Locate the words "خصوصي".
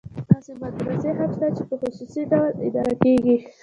1.81-2.21